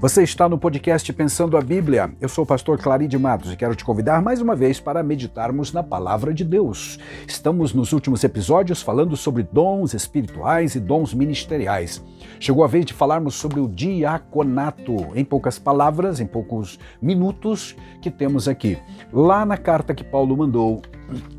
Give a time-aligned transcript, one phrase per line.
[0.00, 2.10] Você está no podcast Pensando a Bíblia.
[2.22, 5.74] Eu sou o pastor Claride Matos e quero te convidar mais uma vez para meditarmos
[5.74, 6.98] na palavra de Deus.
[7.28, 12.02] Estamos nos últimos episódios falando sobre dons espirituais e dons ministeriais.
[12.40, 18.10] Chegou a vez de falarmos sobre o diaconato, em poucas palavras, em poucos minutos que
[18.10, 18.78] temos aqui.
[19.12, 20.80] Lá na carta que Paulo mandou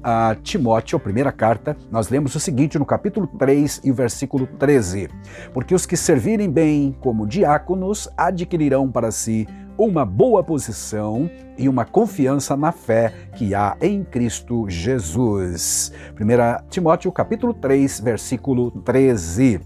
[0.03, 5.09] a Timóteo, primeira carta, nós lemos o seguinte no capítulo 3 e o versículo 13:
[5.53, 11.85] Porque os que servirem bem como diáconos adquirirão para si uma boa posição e uma
[11.85, 15.91] confiança na fé que há em Cristo Jesus.
[16.19, 19.61] 1 Timóteo capítulo 3, versículo 13.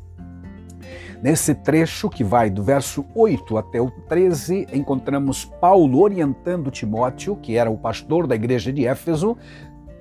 [1.21, 7.57] Nesse trecho que vai do verso 8 até o 13, encontramos Paulo orientando Timóteo, que
[7.57, 9.35] era o pastor da igreja de Éfeso,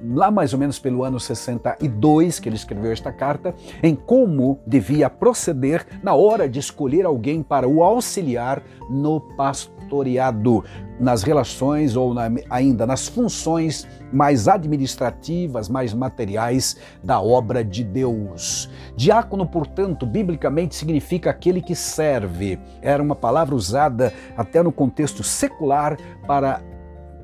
[0.03, 5.09] lá mais ou menos pelo ano 62 que ele escreveu esta carta, em como devia
[5.09, 10.65] proceder na hora de escolher alguém para o auxiliar no pastoreado,
[10.99, 18.71] nas relações ou na, ainda nas funções mais administrativas, mais materiais da obra de Deus.
[18.97, 22.59] Diácono, portanto, biblicamente significa aquele que serve.
[22.81, 26.61] Era uma palavra usada até no contexto secular para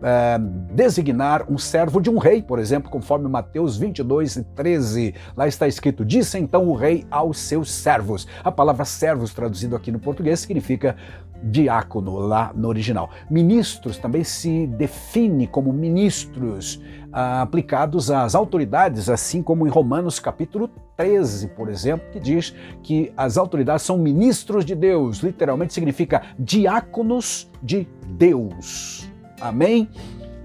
[0.02, 0.38] é,
[0.72, 5.14] designar um servo de um rei, por exemplo, conforme Mateus 22 e 13.
[5.36, 8.26] Lá está escrito: Disse então o rei aos seus servos.
[8.42, 10.96] A palavra servos, traduzido aqui no português, significa
[11.42, 13.10] diácono, lá no original.
[13.30, 16.80] Ministros também se define como ministros
[17.12, 23.12] ah, aplicados às autoridades, assim como em Romanos capítulo 13, por exemplo, que diz que
[23.16, 25.20] as autoridades são ministros de Deus.
[25.20, 29.09] Literalmente significa diáconos de Deus.
[29.40, 29.88] Amém?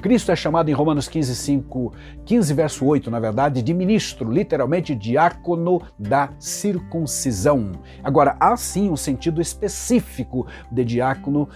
[0.02, 1.94] Cristo é chamado em Romanos 15, 5,
[2.26, 7.72] 15, verso 8, na verdade, de ministro, literalmente diácono da circuncisão.
[8.04, 11.50] Agora, há sim um sentido específico de diácono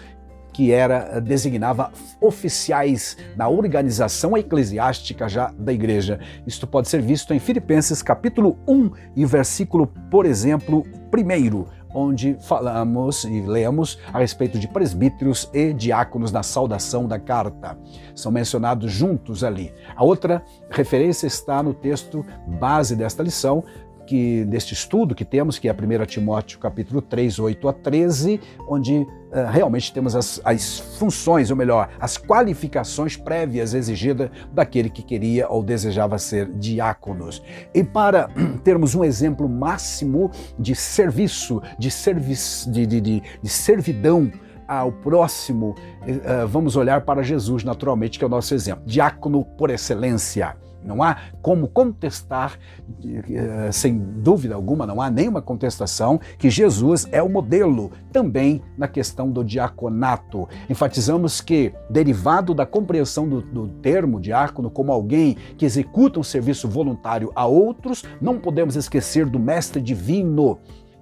[0.51, 6.19] que era designava oficiais na organização eclesiástica já da igreja.
[6.45, 13.23] Isto pode ser visto em Filipenses capítulo 1 e versículo, por exemplo, primeiro onde falamos
[13.23, 17.77] e lemos a respeito de presbíteros e diáconos na saudação da carta.
[18.15, 19.73] São mencionados juntos ali.
[19.95, 22.25] A outra referência está no texto
[22.59, 23.63] base desta lição,
[24.09, 28.95] que deste estudo que temos, que é 1 Timóteo capítulo 3, 8 a 13, onde
[28.97, 29.07] uh,
[29.51, 35.61] realmente temos as, as funções, ou melhor, as qualificações prévias exigidas daquele que queria ou
[35.61, 37.43] desejava ser diáconos.
[37.71, 38.31] E para
[38.65, 44.31] termos um exemplo máximo de serviço, de, serviço, de, de, de, de servidão,
[44.67, 48.83] ao próximo, uh, vamos olhar para Jesus, naturalmente, que é o nosso exemplo.
[48.85, 50.55] Diácono por excelência.
[50.83, 52.57] Não há como contestar,
[53.03, 58.87] eh, sem dúvida alguma, não há nenhuma contestação que Jesus é o modelo também na
[58.87, 60.47] questão do diaconato.
[60.69, 66.67] Enfatizamos que, derivado da compreensão do, do termo diácono como alguém que executa um serviço
[66.67, 70.59] voluntário a outros, não podemos esquecer do mestre divino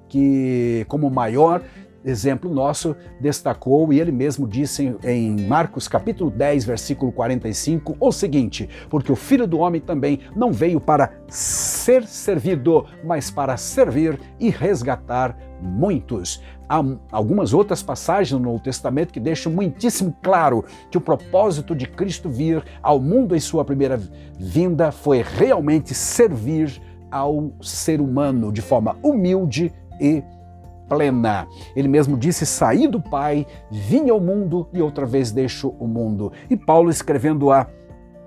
[0.09, 1.61] que, como maior
[2.03, 8.69] exemplo nosso, destacou e ele mesmo disse em Marcos capítulo 10, versículo 45, o seguinte:
[8.89, 14.49] Porque o Filho do Homem também não veio para ser servido, mas para servir e
[14.49, 16.41] resgatar muitos.
[16.69, 21.87] Há algumas outras passagens no Novo Testamento que deixam muitíssimo claro que o propósito de
[21.87, 23.99] Cristo vir ao mundo em sua primeira
[24.37, 30.21] vinda foi realmente servir ao ser humano de forma humilde e
[30.87, 31.47] plena.
[31.75, 36.31] Ele mesmo disse: Saí do Pai, vim ao mundo e outra vez deixo o mundo.
[36.49, 37.67] E Paulo, escrevendo a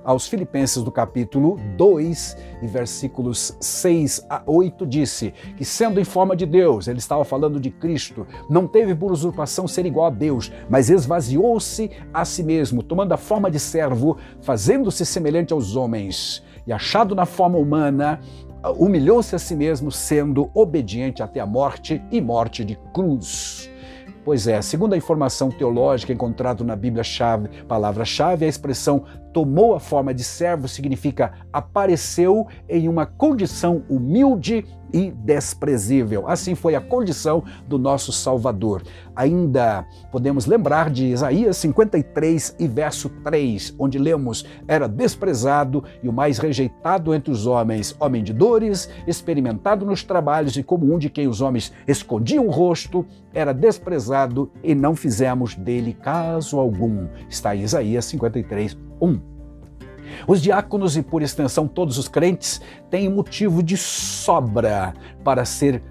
[0.04, 6.34] aos Filipenses do capítulo 2 e versículos 6 a 8 disse que sendo em forma
[6.34, 10.50] de Deus, ele estava falando de Cristo, não teve por usurpação ser igual a Deus,
[10.68, 16.72] mas esvaziou-se a si mesmo, tomando a forma de servo, fazendo-se semelhante aos homens, e
[16.72, 18.20] achado na forma humana,
[18.76, 23.70] humilhou-se a si mesmo, sendo obediente até a morte e morte de cruz.
[24.22, 30.12] Pois é, segundo a informação teológica encontrada na Bíblia-chave, palavra-chave, a expressão tomou a forma
[30.12, 36.28] de servo significa apareceu em uma condição humilde e desprezível.
[36.28, 38.82] Assim foi a condição do nosso Salvador.
[39.14, 46.12] Ainda podemos lembrar de Isaías 53 e verso 3, onde lemos: Era desprezado e o
[46.12, 51.10] mais rejeitado entre os homens, homem de dores, experimentado nos trabalhos e como um de
[51.10, 57.06] quem os homens escondiam o rosto, era desprezado e não fizemos dele caso algum.
[57.28, 59.39] Está em Isaías 53, 1.
[60.26, 64.92] Os diáconos e, por extensão, todos os crentes têm motivo de sobra
[65.24, 65.82] para ser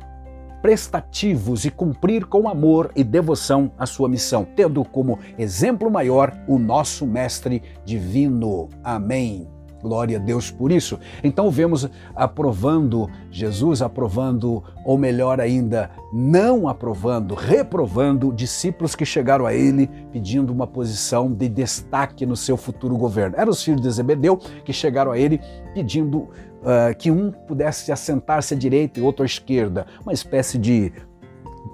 [0.62, 6.60] prestativos e cumprir com amor e devoção a sua missão, tendo como exemplo maior o
[6.60, 8.70] nosso Mestre Divino.
[8.84, 9.59] Amém.
[9.82, 11.00] Glória a Deus por isso.
[11.24, 19.54] Então vemos aprovando, Jesus aprovando, ou melhor ainda, não aprovando, reprovando discípulos que chegaram a
[19.54, 23.36] ele pedindo uma posição de destaque no seu futuro governo.
[23.38, 25.40] Eram os filhos de Zebedeu que chegaram a ele
[25.74, 26.28] pedindo
[26.60, 30.92] uh, que um pudesse assentar-se à direita e outro à esquerda, uma espécie de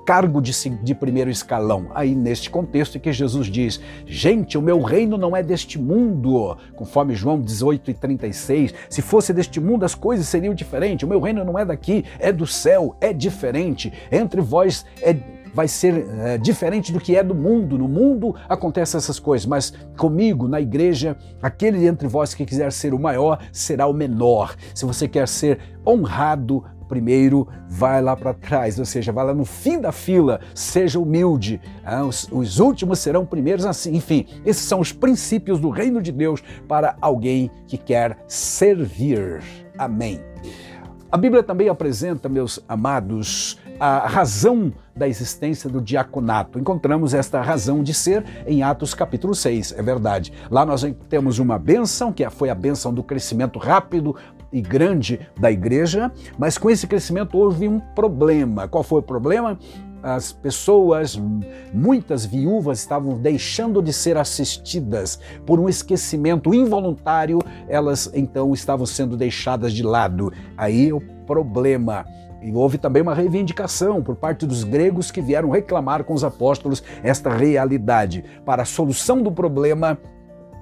[0.05, 0.51] cargo de,
[0.83, 1.87] de primeiro escalão.
[1.93, 7.15] Aí, neste contexto, que Jesus diz: Gente, o meu reino não é deste mundo, conforme
[7.15, 8.73] João 18 e 36.
[8.89, 11.05] Se fosse deste mundo, as coisas seriam diferentes.
[11.05, 13.91] O meu reino não é daqui, é do céu, é diferente.
[14.11, 15.15] Entre vós é
[15.55, 17.77] vai ser é, diferente do que é do mundo.
[17.77, 22.93] No mundo acontecem essas coisas, mas comigo, na igreja, aquele entre vós que quiser ser
[22.93, 24.53] o maior será o menor.
[24.73, 29.45] Se você quer ser honrado, primeiro vai lá para trás, ou seja, vai lá no
[29.45, 31.59] fim da fila, seja humilde.
[31.83, 33.95] Ah, os, os, últimos serão primeiros, assim.
[33.95, 39.41] Enfim, esses são os princípios do reino de Deus para alguém que quer servir.
[39.77, 40.21] Amém.
[41.11, 46.57] A Bíblia também apresenta, meus amados, a razão da existência do diaconato.
[46.57, 50.31] Encontramos esta razão de ser em Atos capítulo 6, é verdade.
[50.49, 54.15] Lá nós temos uma benção, que foi a benção do crescimento rápido
[54.55, 56.09] e grande da igreja,
[56.39, 58.69] mas com esse crescimento houve um problema.
[58.69, 59.59] Qual foi o problema?
[60.03, 61.19] as pessoas,
[61.73, 69.17] muitas viúvas, estavam deixando de ser assistidas por um esquecimento involuntário, elas então estavam sendo
[69.17, 70.31] deixadas de lado.
[70.55, 72.05] Aí o problema.
[72.39, 76.83] E houve também uma reivindicação por parte dos gregos que vieram reclamar com os apóstolos
[77.01, 78.23] esta realidade.
[78.45, 79.97] Para a solução do problema,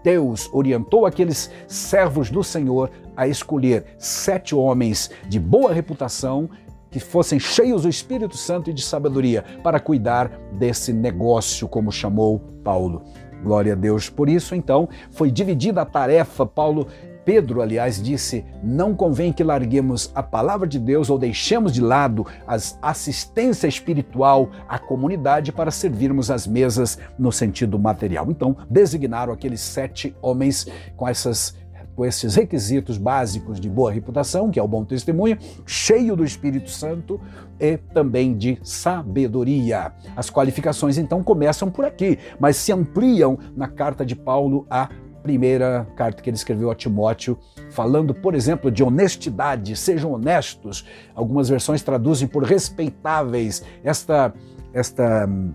[0.03, 6.50] Deus orientou aqueles servos do Senhor a escolher sete homens de boa reputação
[6.91, 12.39] que fossem cheios do Espírito Santo e de sabedoria para cuidar desse negócio, como chamou
[12.63, 13.01] Paulo.
[13.44, 16.45] Glória a Deus por isso, então, foi dividida a tarefa.
[16.45, 16.88] Paulo
[17.25, 22.25] Pedro, aliás, disse: não convém que larguemos a palavra de Deus ou deixemos de lado
[22.48, 22.58] a
[22.90, 28.28] assistência espiritual à comunidade para servirmos as mesas no sentido material.
[28.30, 31.56] Então, designaram aqueles sete homens com essas
[31.96, 36.70] com esses requisitos básicos de boa reputação, que é o bom testemunho, cheio do Espírito
[36.70, 37.20] Santo
[37.60, 39.94] e também de sabedoria.
[40.16, 44.90] As qualificações então começam por aqui, mas se ampliam na carta de Paulo a
[45.24, 47.40] primeira carta que ele escreveu a Timóteo,
[47.72, 50.86] falando, por exemplo, de honestidade, sejam honestos.
[51.16, 53.64] Algumas versões traduzem por respeitáveis.
[53.84, 54.34] Esta,
[54.74, 55.54] esta hum,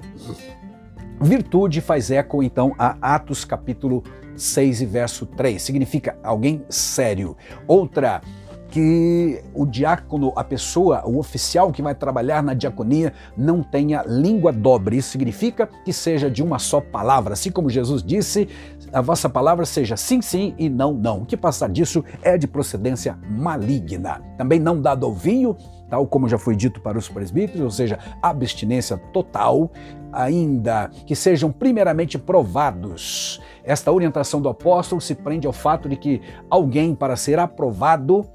[1.21, 4.03] virtude faz eco, então, a Atos capítulo
[4.35, 5.61] 6 e verso 3.
[5.61, 7.37] Significa alguém sério.
[7.67, 8.23] Outra
[8.71, 14.53] que o diácono, a pessoa, o oficial que vai trabalhar na diaconia, não tenha língua
[14.53, 14.99] dobre.
[14.99, 17.33] Isso significa que seja de uma só palavra.
[17.33, 18.49] Assim como Jesus disse,
[18.93, 21.23] a vossa palavra seja sim, sim e não, não.
[21.23, 24.23] O que passar disso é de procedência maligna.
[24.37, 25.57] Também não dado ao vinho,
[25.89, 29.71] tal como já foi dito para os presbíteros, ou seja, abstinência total,
[30.13, 33.41] ainda que sejam primeiramente provados.
[33.65, 38.27] Esta orientação do apóstolo se prende ao fato de que alguém, para ser aprovado,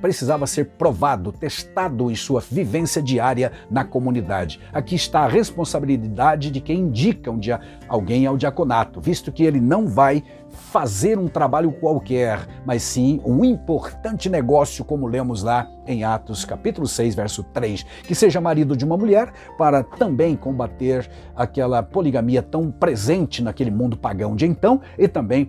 [0.00, 4.60] precisava ser provado, testado em sua vivência diária na comunidade.
[4.72, 9.60] Aqui está a responsabilidade de quem indica um dia alguém ao diaconato, visto que ele
[9.60, 16.02] não vai fazer um trabalho qualquer, mas sim um importante negócio, como lemos lá em
[16.02, 21.82] Atos capítulo 6, verso 3, que seja marido de uma mulher para também combater aquela
[21.82, 25.48] poligamia tão presente naquele mundo pagão de então e também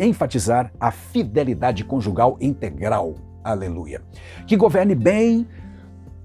[0.00, 3.31] enfatizar a fidelidade conjugal integral.
[3.42, 4.02] Aleluia.
[4.46, 5.46] Que governe bem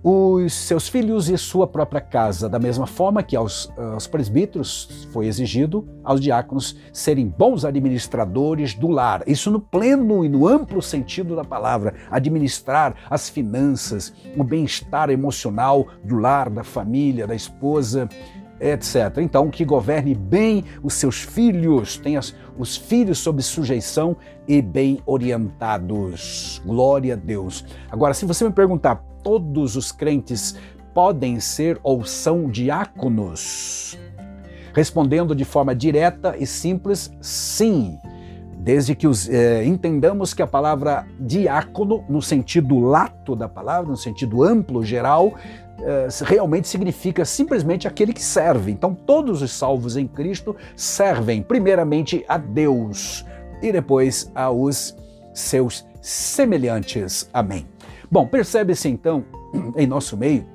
[0.03, 5.25] os seus filhos e sua própria casa, da mesma forma que aos, aos, presbíteros foi
[5.25, 9.23] exigido aos diáconos serem bons administradores do lar.
[9.27, 15.87] Isso no pleno e no amplo sentido da palavra, administrar as finanças, o bem-estar emocional
[16.03, 18.07] do lar, da família, da esposa,
[18.59, 19.17] etc.
[19.19, 22.19] Então, que governe bem os seus filhos, tenha
[22.57, 24.15] os filhos sob sujeição
[24.47, 26.61] e bem orientados.
[26.65, 27.65] Glória a Deus.
[27.91, 30.55] Agora, se você me perguntar, todos os crentes
[30.93, 33.97] podem ser ou são diáconos?
[34.73, 37.97] Respondendo de forma direta e simples, sim.
[38.57, 43.97] Desde que os, eh, entendamos que a palavra diácono, no sentido lato da palavra, no
[43.97, 45.35] sentido amplo, geral,
[46.25, 48.71] realmente significa simplesmente aquele que serve.
[48.71, 53.25] Então, todos os salvos em Cristo servem primeiramente a Deus
[53.61, 54.95] e depois aos
[55.33, 57.29] seus semelhantes.
[57.33, 57.67] Amém.
[58.09, 59.23] Bom, percebe-se então
[59.75, 60.45] em nosso meio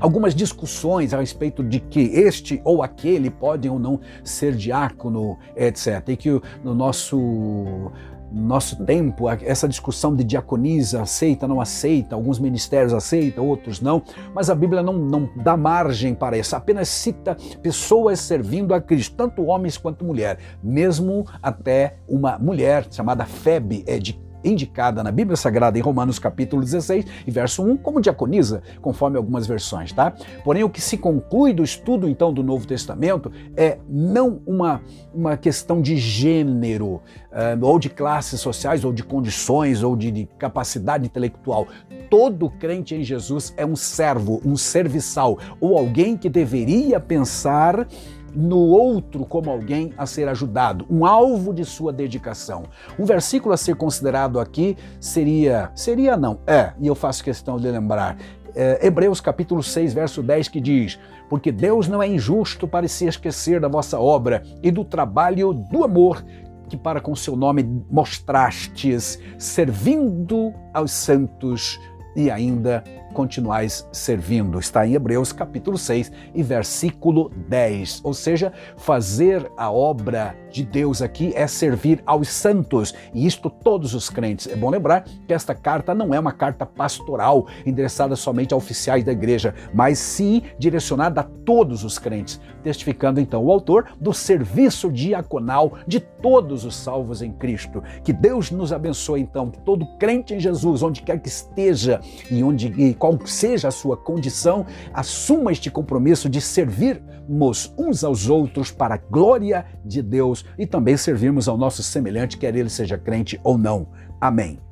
[0.00, 6.08] algumas discussões a respeito de que este ou aquele podem ou não ser diácono, etc.
[6.08, 7.90] E que no nosso
[8.32, 14.02] nosso tempo, essa discussão de diaconisa, aceita, não aceita, alguns ministérios aceitam, outros não,
[14.34, 19.16] mas a Bíblia não, não dá margem para isso, apenas cita pessoas servindo a Cristo,
[19.16, 25.36] tanto homens quanto mulher, mesmo até uma mulher chamada Febe, é de indicada na Bíblia
[25.36, 30.12] Sagrada em Romanos capítulo 16 e verso 1 como diaconisa, conforme algumas versões, tá?
[30.44, 34.82] Porém, o que se conclui do estudo então do Novo Testamento é não uma,
[35.14, 36.94] uma questão de gênero,
[37.30, 41.66] uh, ou de classes sociais, ou de condições, ou de, de capacidade intelectual.
[42.08, 47.86] Todo crente em Jesus é um servo, um serviçal, ou alguém que deveria pensar
[48.34, 52.64] no outro como alguém a ser ajudado, um alvo de sua dedicação.
[52.98, 57.70] Um versículo a ser considerado aqui seria, seria não, é, e eu faço questão de
[57.70, 58.16] lembrar,
[58.54, 63.06] é, Hebreus capítulo 6, verso 10, que diz: Porque Deus não é injusto para se
[63.06, 66.24] esquecer da vossa obra e do trabalho do amor
[66.68, 71.80] que para com seu nome mostrastes, servindo aos santos
[72.14, 74.58] e ainda continuais servindo.
[74.58, 78.00] Está em Hebreus capítulo 6 e versículo 10.
[78.04, 83.94] Ou seja, fazer a obra de Deus aqui é servir aos santos, e isto todos
[83.94, 84.48] os crentes.
[84.48, 89.04] É bom lembrar que esta carta não é uma carta pastoral endereçada somente a oficiais
[89.04, 94.90] da igreja, mas sim direcionada a todos os crentes, testificando então o autor do serviço
[94.90, 97.82] diaconal de todos os salvos em Cristo.
[98.02, 102.00] Que Deus nos abençoe então, que todo crente em Jesus, onde quer que esteja
[102.30, 108.70] e onde qual seja a sua condição, assuma este compromisso de servirmos uns aos outros
[108.70, 113.40] para a glória de Deus e também servirmos ao nosso semelhante, quer ele seja crente
[113.42, 113.88] ou não.
[114.20, 114.69] Amém.